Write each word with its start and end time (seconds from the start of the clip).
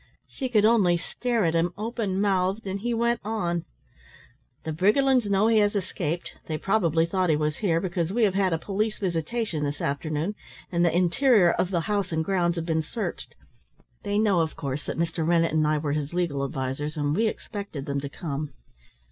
She 0.25 0.49
could 0.49 0.65
only 0.65 0.97
stare 0.97 1.45
at 1.45 1.53
him 1.53 1.73
open 1.77 2.19
mouthed, 2.19 2.65
and 2.65 2.79
he 2.79 2.91
went 2.91 3.19
on. 3.23 3.65
"The 4.63 4.71
Briggerlands 4.73 5.29
know 5.29 5.45
he 5.45 5.59
has 5.59 5.75
escaped; 5.75 6.39
they 6.47 6.57
probably 6.57 7.05
thought 7.05 7.29
he 7.29 7.35
was 7.35 7.57
here, 7.57 7.79
because 7.79 8.11
we 8.11 8.23
have 8.23 8.33
had 8.33 8.51
a 8.51 8.57
police 8.57 8.97
visitation 8.97 9.63
this 9.63 9.79
afternoon, 9.79 10.33
and 10.71 10.83
the 10.83 10.91
interior 10.97 11.51
of 11.51 11.69
the 11.69 11.81
house 11.81 12.11
and 12.11 12.25
grounds 12.25 12.55
have 12.55 12.65
been 12.65 12.81
searched. 12.81 13.35
They 14.01 14.17
know, 14.17 14.39
of 14.41 14.55
course, 14.55 14.87
that 14.87 14.97
Mr. 14.97 15.23
Rennett 15.23 15.53
and 15.53 15.67
I 15.67 15.77
were 15.77 15.91
his 15.93 16.15
legal 16.15 16.43
advisers, 16.43 16.97
and 16.97 17.15
we 17.15 17.27
expected 17.27 17.85
them 17.85 18.01
to 18.01 18.09
come. 18.09 18.53